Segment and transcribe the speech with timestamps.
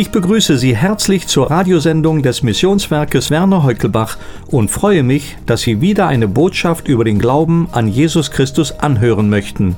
[0.00, 5.82] Ich begrüße Sie herzlich zur Radiosendung des Missionswerkes Werner Heukelbach und freue mich, dass Sie
[5.82, 9.76] wieder eine Botschaft über den Glauben an Jesus Christus anhören möchten.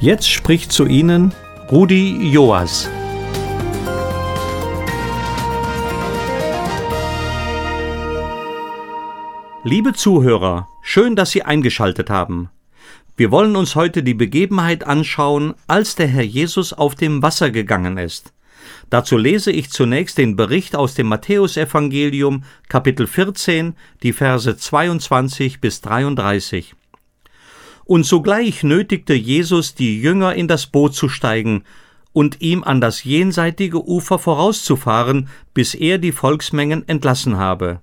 [0.00, 1.32] Jetzt spricht zu Ihnen
[1.70, 2.88] Rudi Joas.
[9.62, 12.48] Liebe Zuhörer, schön, dass Sie eingeschaltet haben.
[13.18, 17.98] Wir wollen uns heute die Begebenheit anschauen, als der Herr Jesus auf dem Wasser gegangen
[17.98, 18.32] ist.
[18.88, 25.82] Dazu lese ich zunächst den Bericht aus dem Matthäusevangelium Kapitel 14, die Verse 22 bis
[25.82, 26.74] 33.
[27.84, 31.64] Und sogleich nötigte Jesus die Jünger in das Boot zu steigen
[32.14, 37.82] und ihm an das jenseitige Ufer vorauszufahren, bis er die Volksmengen entlassen habe.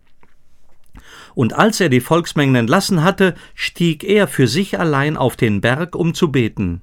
[1.38, 5.96] Und als er die Volksmengen entlassen hatte, stieg er für sich allein auf den Berg,
[5.96, 6.82] um zu beten.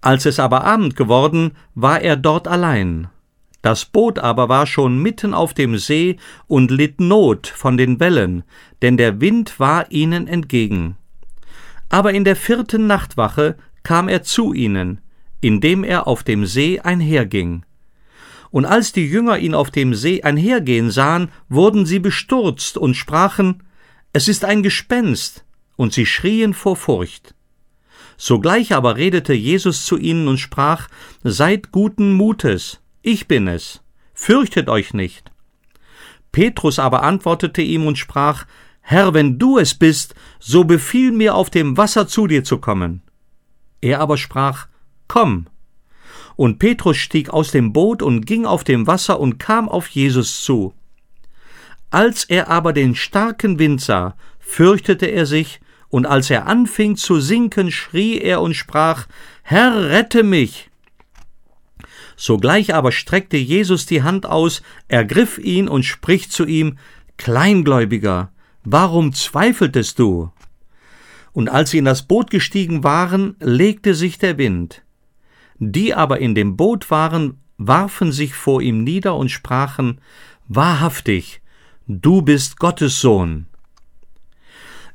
[0.00, 3.08] Als es aber Abend geworden, war er dort allein.
[3.60, 8.42] Das Boot aber war schon mitten auf dem See und litt Not von den Wellen,
[8.80, 10.96] denn der Wind war ihnen entgegen.
[11.90, 15.02] Aber in der vierten Nachtwache kam er zu ihnen,
[15.42, 17.66] indem er auf dem See einherging.
[18.50, 23.62] Und als die Jünger ihn auf dem See einhergehen sahen, wurden sie bestürzt und sprachen,
[24.12, 25.44] es ist ein Gespenst,
[25.76, 27.34] und sie schrien vor Furcht.
[28.16, 30.88] Sogleich aber redete Jesus zu ihnen und sprach,
[31.22, 33.80] Seid guten Mutes, ich bin es,
[34.12, 35.30] fürchtet euch nicht.
[36.32, 38.44] Petrus aber antwortete ihm und sprach,
[38.80, 43.02] Herr, wenn du es bist, so befiehl mir auf dem Wasser zu dir zu kommen.
[43.80, 44.66] Er aber sprach,
[45.06, 45.46] Komm.
[46.38, 50.40] Und Petrus stieg aus dem Boot und ging auf dem Wasser und kam auf Jesus
[50.40, 50.72] zu.
[51.90, 57.18] Als er aber den starken Wind sah, fürchtete er sich, und als er anfing zu
[57.18, 59.08] sinken, schrie er und sprach,
[59.42, 60.70] Herr, rette mich!
[62.14, 66.78] Sogleich aber streckte Jesus die Hand aus, ergriff ihn und spricht zu ihm,
[67.16, 68.30] Kleingläubiger,
[68.62, 70.30] warum zweifeltest du?
[71.32, 74.84] Und als sie in das Boot gestiegen waren, legte sich der Wind.
[75.58, 80.00] Die aber in dem Boot waren, warfen sich vor ihm nieder und sprachen,
[80.46, 81.42] Wahrhaftig,
[81.86, 83.46] du bist Gottes Sohn.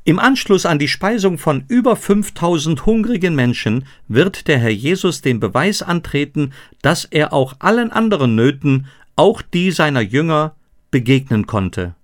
[0.06, 5.40] Im Anschluss an die Speisung von über 5000 hungrigen Menschen wird der Herr Jesus den
[5.40, 8.86] Beweis antreten, dass er auch allen anderen Nöten,
[9.16, 10.56] auch die seiner Jünger,
[10.90, 11.94] begegnen konnte.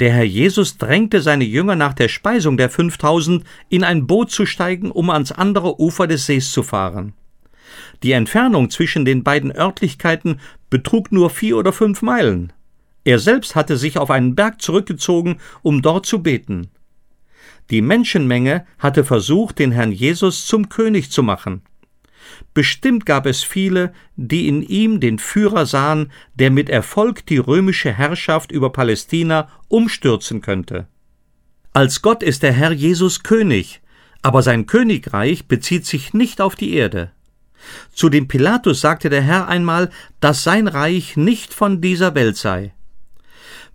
[0.00, 4.46] Der Herr Jesus drängte seine Jünger nach der Speisung der 5000 in ein Boot zu
[4.46, 7.12] steigen, um ans andere Ufer des Sees zu fahren.
[8.02, 10.40] Die Entfernung zwischen den beiden Örtlichkeiten
[10.70, 12.52] betrug nur vier oder fünf Meilen.
[13.04, 16.68] Er selbst hatte sich auf einen Berg zurückgezogen, um dort zu beten.
[17.70, 21.62] Die Menschenmenge hatte versucht, den Herrn Jesus zum König zu machen.
[22.54, 27.92] Bestimmt gab es viele, die in ihm den Führer sahen, der mit Erfolg die römische
[27.92, 30.86] Herrschaft über Palästina umstürzen könnte.
[31.72, 33.80] Als Gott ist der Herr Jesus König,
[34.20, 37.10] aber sein Königreich bezieht sich nicht auf die Erde.
[37.92, 39.90] Zu dem Pilatus sagte der Herr einmal,
[40.20, 42.72] dass sein Reich nicht von dieser Welt sei.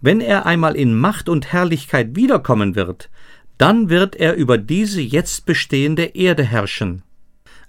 [0.01, 3.09] Wenn er einmal in Macht und Herrlichkeit wiederkommen wird,
[3.57, 7.03] dann wird er über diese jetzt bestehende Erde herrschen.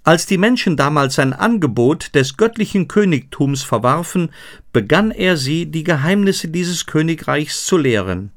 [0.04, 4.30] Als die Menschen damals sein Angebot des göttlichen Königtums verwarfen,
[4.72, 8.30] begann er sie, die Geheimnisse dieses Königreichs zu lehren.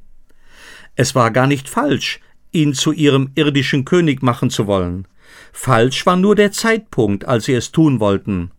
[0.95, 2.19] Es war gar nicht falsch,
[2.51, 5.07] ihn zu ihrem irdischen König machen zu wollen.
[5.51, 8.51] Falsch war nur der Zeitpunkt, als sie es tun wollten.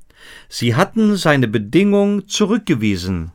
[0.48, 3.32] Sie hatten seine Bedingung zurückgewiesen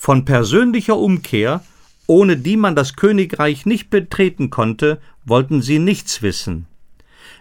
[0.00, 1.62] von persönlicher Umkehr,
[2.06, 6.66] ohne die man das Königreich nicht betreten konnte, wollten sie nichts wissen.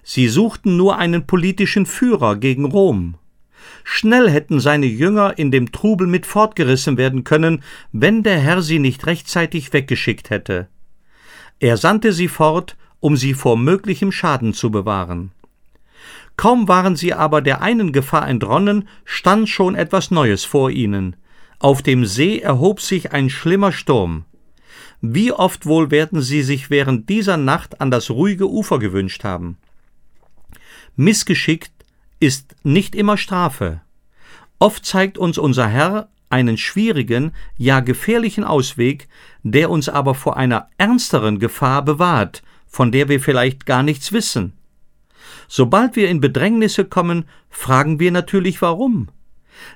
[0.03, 3.15] Sie suchten nur einen politischen Führer gegen Rom.
[3.85, 8.79] Schnell hätten seine Jünger in dem Trubel mit fortgerissen werden können, wenn der Herr sie
[8.79, 10.67] nicht rechtzeitig weggeschickt hätte.
[11.61, 15.31] Er sandte sie fort, um sie vor möglichem Schaden zu bewahren.
[16.37, 21.15] Kaum waren sie aber der einen Gefahr entronnen, stand schon etwas Neues vor ihnen.
[21.59, 24.23] Auf dem See erhob sich ein schlimmer Sturm.
[25.01, 29.57] Wie oft wohl werden Sie sich während dieser Nacht an das ruhige Ufer gewünscht haben?
[30.95, 31.71] Missgeschickt
[32.19, 33.81] ist nicht immer Strafe.
[34.59, 39.07] Oft zeigt uns unser Herr einen schwierigen, ja gefährlichen Ausweg,
[39.43, 44.53] der uns aber vor einer ernsteren Gefahr bewahrt, von der wir vielleicht gar nichts wissen.
[45.47, 49.09] Sobald wir in Bedrängnisse kommen, fragen wir natürlich warum.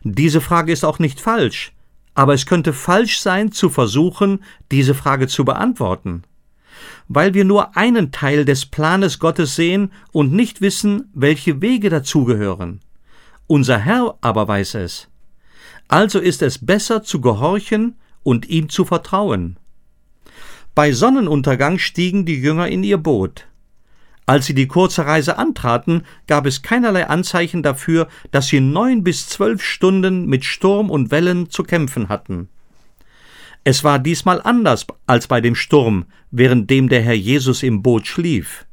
[0.03, 1.73] Diese Frage ist auch nicht falsch,
[2.13, 6.23] aber es könnte falsch sein, zu versuchen, diese Frage zu beantworten,
[7.07, 12.79] weil wir nur einen Teil des Planes Gottes sehen und nicht wissen, welche Wege dazugehören.
[13.47, 15.09] Unser Herr aber weiß es.
[15.87, 19.57] Also ist es besser zu gehorchen und ihm zu vertrauen.
[20.75, 23.45] Bei Sonnenuntergang stiegen die Jünger in ihr Boot.
[24.25, 29.27] Als sie die kurze Reise antraten, gab es keinerlei Anzeichen dafür, dass sie neun bis
[29.27, 32.49] zwölf Stunden mit Sturm und Wellen zu kämpfen hatten.
[33.63, 38.07] Es war diesmal anders als bei dem Sturm, während dem der Herr Jesus im Boot
[38.07, 38.65] schlief.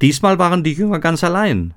[0.00, 1.74] Diesmal waren die Jünger ganz allein.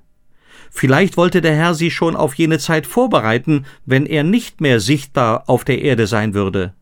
[0.72, 5.44] Vielleicht wollte der Herr sie schon auf jene Zeit vorbereiten, wenn er nicht mehr sichtbar
[5.48, 6.74] auf der Erde sein würde.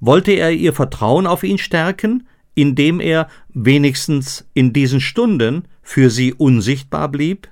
[0.00, 6.32] Wollte er ihr Vertrauen auf ihn stärken, indem er wenigstens in diesen Stunden für sie
[6.34, 7.48] unsichtbar blieb?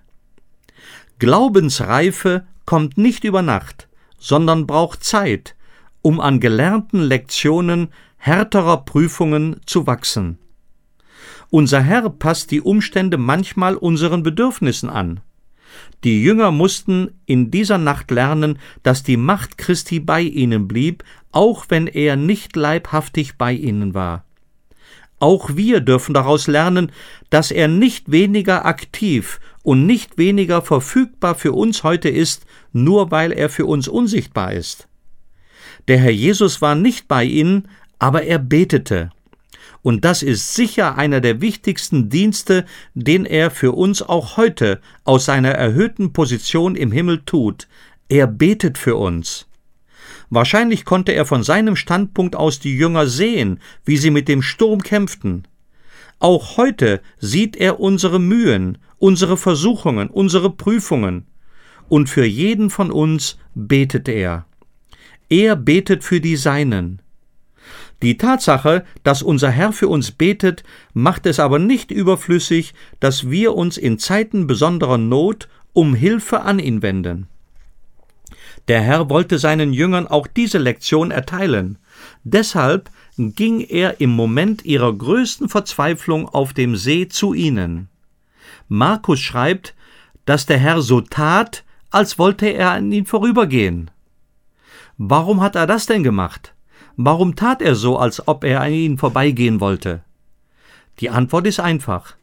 [1.18, 5.56] Glaubensreife kommt nicht über Nacht, sondern braucht Zeit,
[6.02, 10.38] um an gelernten Lektionen härterer Prüfungen zu wachsen.
[11.50, 15.20] Unser Herr passt die Umstände manchmal unseren Bedürfnissen an.
[16.04, 21.66] Die Jünger mussten in dieser Nacht lernen, dass die Macht Christi bei ihnen blieb, auch
[21.68, 24.24] wenn er nicht leibhaftig bei ihnen war.
[25.18, 26.90] Auch wir dürfen daraus lernen,
[27.28, 33.30] dass er nicht weniger aktiv und nicht weniger verfügbar für uns heute ist, nur weil
[33.30, 34.88] er für uns unsichtbar ist.
[35.88, 37.68] Der Herr Jesus war nicht bei ihnen,
[37.98, 39.10] aber er betete.
[39.82, 45.24] Und das ist sicher einer der wichtigsten Dienste, den er für uns auch heute aus
[45.24, 47.66] seiner erhöhten Position im Himmel tut.
[48.08, 49.46] Er betet für uns.
[50.28, 54.82] Wahrscheinlich konnte er von seinem Standpunkt aus die Jünger sehen, wie sie mit dem Sturm
[54.82, 55.46] kämpften.
[56.18, 61.26] Auch heute sieht er unsere Mühen, unsere Versuchungen, unsere Prüfungen.
[61.88, 64.46] Und für jeden von uns betet er.
[65.28, 67.00] Er betet für die Seinen.
[68.02, 70.64] Die Tatsache, dass unser Herr für uns betet,
[70.94, 76.58] macht es aber nicht überflüssig, dass wir uns in Zeiten besonderer Not um Hilfe an
[76.58, 77.28] ihn wenden.
[78.68, 81.78] Der Herr wollte seinen Jüngern auch diese Lektion erteilen.
[82.24, 87.88] Deshalb ging er im Moment ihrer größten Verzweiflung auf dem See zu ihnen.
[88.68, 89.74] Markus schreibt,
[90.24, 93.90] dass der Herr so tat, als wollte er an ihn vorübergehen.
[94.96, 96.54] Warum hat er das denn gemacht?
[97.02, 100.04] Warum tat er so, als ob er an ihnen vorbeigehen wollte?
[100.98, 102.14] Die Antwort ist einfach.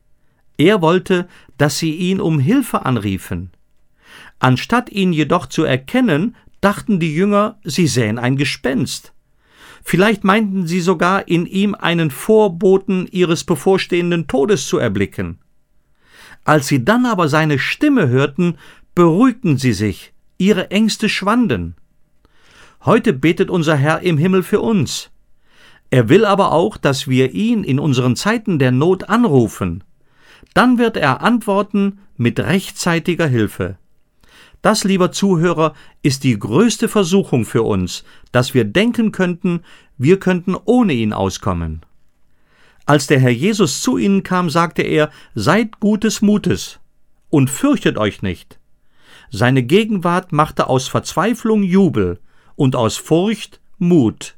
[0.56, 1.28] Er wollte,
[1.58, 3.50] dass sie ihn um Hilfe anriefen.
[4.38, 9.14] Anstatt ihn jedoch zu erkennen, dachten die Jünger, sie sähen ein Gespenst.
[9.84, 15.40] Vielleicht meinten sie sogar, in ihm einen Vorboten ihres bevorstehenden Todes zu erblicken.
[16.44, 18.60] Als sie dann aber seine Stimme hörten,
[18.94, 21.76] beruhigten sie sich, ihre Ängste schwanden.
[22.86, 25.10] Heute betet unser Herr im Himmel für uns.
[25.90, 29.84] Er will aber auch, dass wir ihn in unseren Zeiten der Not anrufen.
[30.54, 33.78] Dann wird er antworten mit rechtzeitiger Hilfe.
[34.62, 39.62] Das, lieber Zuhörer, ist die größte Versuchung für uns, dass wir denken könnten,
[39.98, 41.82] wir könnten ohne ihn auskommen.
[42.86, 46.80] Als der Herr Jesus zu ihnen kam, sagte er, Seid gutes Mutes
[47.30, 48.60] und fürchtet euch nicht.
[49.30, 52.20] Seine Gegenwart machte aus Verzweiflung Jubel
[52.58, 54.36] und aus Furcht Mut.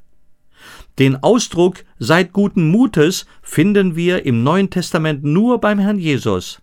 [1.00, 6.62] Den Ausdruck Seid guten Mutes finden wir im Neuen Testament nur beim Herrn Jesus.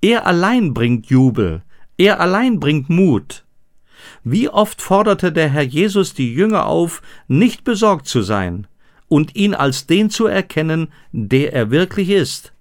[0.00, 1.62] Er allein bringt Jubel,
[1.96, 3.44] er allein bringt Mut.
[4.22, 8.66] Wie oft forderte der Herr Jesus die Jünger auf, nicht besorgt zu sein
[9.08, 12.52] und ihn als den zu erkennen, der er wirklich ist.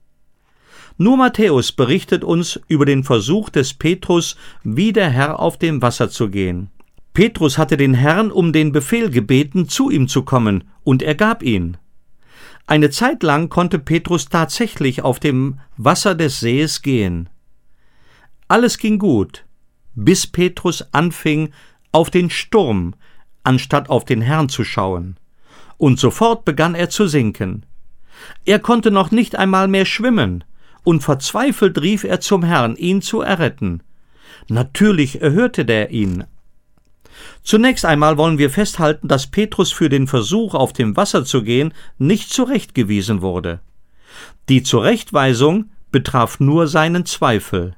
[0.97, 6.09] Nur Matthäus berichtet uns über den Versuch des Petrus, wie der Herr auf dem Wasser
[6.09, 6.69] zu gehen.
[7.13, 11.43] Petrus hatte den Herrn um den Befehl gebeten, zu ihm zu kommen, und er gab
[11.43, 11.77] ihn.
[12.65, 17.29] Eine Zeit lang konnte Petrus tatsächlich auf dem Wasser des Sees gehen.
[18.47, 19.45] Alles ging gut,
[19.95, 21.51] bis Petrus anfing,
[21.91, 22.95] auf den Sturm,
[23.43, 25.17] anstatt auf den Herrn zu schauen.
[25.77, 27.65] Und sofort begann er zu sinken.
[28.45, 30.43] Er konnte noch nicht einmal mehr schwimmen,
[30.83, 33.83] und verzweifelt rief er zum Herrn, ihn zu erretten.
[34.47, 36.25] Natürlich erhörte der ihn.
[37.43, 41.73] Zunächst einmal wollen wir festhalten, dass Petrus für den Versuch, auf dem Wasser zu gehen,
[41.97, 43.59] nicht zurechtgewiesen wurde.
[44.49, 47.75] Die Zurechtweisung betraf nur seinen Zweifel.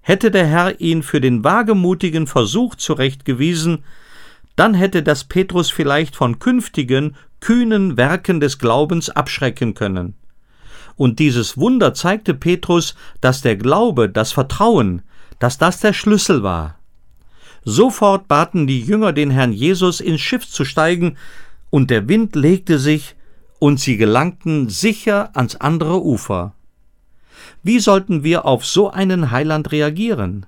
[0.00, 3.84] Hätte der Herr ihn für den wagemutigen Versuch zurechtgewiesen,
[4.56, 10.14] dann hätte das Petrus vielleicht von künftigen, kühnen Werken des Glaubens abschrecken können.
[10.96, 15.02] Und dieses Wunder zeigte Petrus, dass der Glaube, das Vertrauen,
[15.40, 16.78] dass das der Schlüssel war.
[17.64, 21.16] Sofort baten die Jünger den Herrn Jesus ins Schiff zu steigen,
[21.70, 23.16] und der Wind legte sich,
[23.58, 26.54] und sie gelangten sicher ans andere Ufer.
[27.62, 30.46] Wie sollten wir auf so einen Heiland reagieren?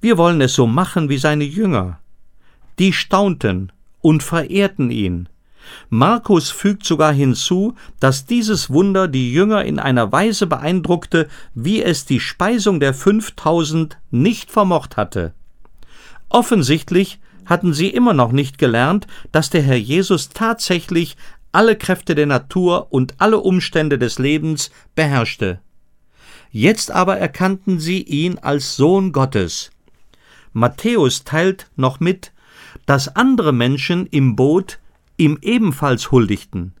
[0.00, 1.98] Wir wollen es so machen wie seine Jünger.
[2.78, 5.28] Die staunten und verehrten ihn.
[5.88, 12.04] Markus fügt sogar hinzu, dass dieses Wunder die Jünger in einer Weise beeindruckte, wie es
[12.04, 15.32] die Speisung der 5000 nicht vermocht hatte.
[16.34, 21.16] Offensichtlich hatten sie immer noch nicht gelernt, dass der Herr Jesus tatsächlich
[21.52, 25.60] alle Kräfte der Natur und alle Umstände des Lebens beherrschte.
[26.50, 29.70] Jetzt aber erkannten sie ihn als Sohn Gottes.
[30.52, 32.32] Matthäus teilt noch mit,
[32.84, 34.80] dass andere Menschen im Boot
[35.16, 36.74] ihm ebenfalls huldigten.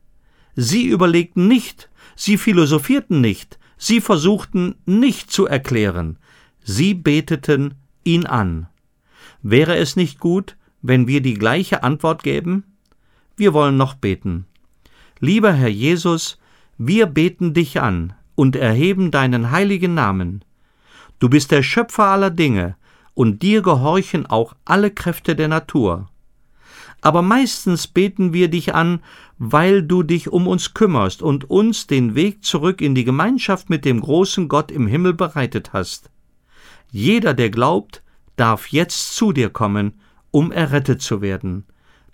[0.56, 6.18] Sie überlegten nicht, sie philosophierten nicht, sie versuchten nicht zu erklären,
[6.64, 8.66] sie beteten ihn an.
[9.44, 12.64] Wäre es nicht gut, wenn wir die gleiche Antwort gäben?
[13.36, 14.46] Wir wollen noch beten.
[15.20, 16.38] Lieber Herr Jesus,
[16.78, 20.44] wir beten dich an und erheben deinen heiligen Namen.
[21.20, 22.74] Du bist der Schöpfer aller Dinge,
[23.14, 26.08] und dir gehorchen auch alle Kräfte der Natur
[27.04, 29.00] aber meistens beten wir dich an,
[29.36, 33.84] weil du dich um uns kümmerst und uns den Weg zurück in die Gemeinschaft mit
[33.84, 36.08] dem großen Gott im Himmel bereitet hast.
[36.90, 38.02] Jeder, der glaubt,
[38.36, 40.00] darf jetzt zu dir kommen,
[40.30, 41.64] um errettet zu werden.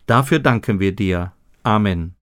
[0.07, 1.33] Dafür danken wir dir.
[1.63, 2.20] Amen.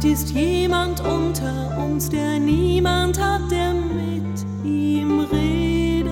[0.00, 6.10] Vielleicht ist jemand unter uns, der niemand hat, der mit ihm redet.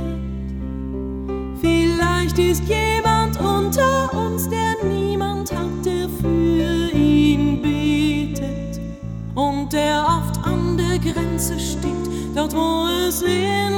[1.59, 8.79] Vielleicht ist jemand unter uns, der niemand hat, der für ihn betet.
[9.35, 13.78] Und der oft an der Grenze steht, dort wo es in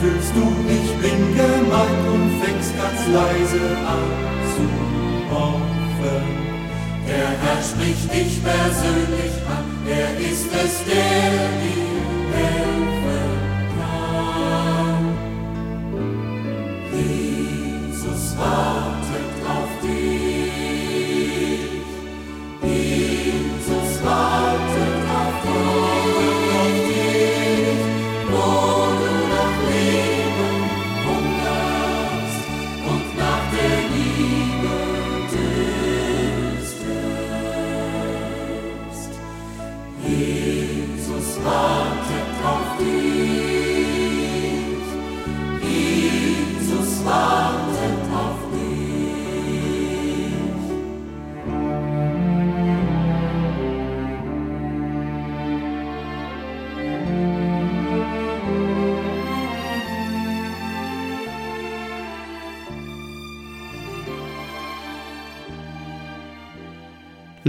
[0.00, 4.06] fühlst du, ich bin gemeint und fängst ganz leise an
[4.54, 6.24] zu hoffen.
[7.08, 11.94] Der Herr spricht dich persönlich an, er ist es, der dir
[12.36, 12.93] helfen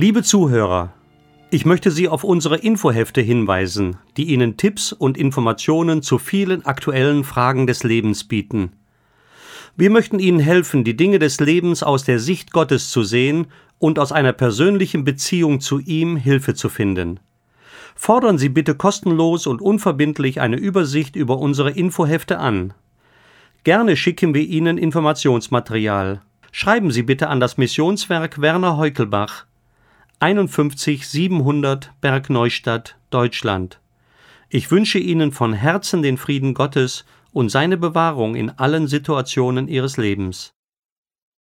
[0.05, 0.93] Liebe Zuhörer,
[1.49, 7.23] ich möchte Sie auf unsere Infohefte hinweisen, die Ihnen Tipps und Informationen zu vielen aktuellen
[7.23, 8.73] Fragen des Lebens bieten.
[9.75, 13.47] Wir möchten Ihnen helfen, die Dinge des Lebens aus der Sicht Gottes zu sehen
[13.79, 17.19] und aus einer persönlichen Beziehung zu ihm Hilfe zu finden.
[17.95, 22.75] Fordern Sie bitte kostenlos und unverbindlich eine Übersicht über unsere Infohefte an.
[23.63, 26.21] Gerne schicken wir Ihnen Informationsmaterial.
[26.51, 29.47] Schreiben Sie bitte an das Missionswerk Werner Heukelbach,
[30.19, 33.81] 51 700 Bergneustadt, Deutschland.
[34.47, 37.03] Ich wünsche Ihnen von Herzen den Frieden Gottes
[37.33, 40.54] und seine Bewahrung in allen Situationen Ihres Lebens.